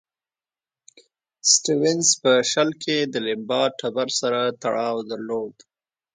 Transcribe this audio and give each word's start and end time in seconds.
سټیونز 1.51 2.07
په 2.21 2.31
شل 2.51 2.69
کې 2.83 2.97
د 3.13 3.15
لیمبا 3.25 3.61
ټبر 3.79 4.07
سره 4.19 4.39
تړاو 4.63 4.97
درلود. 5.11 5.55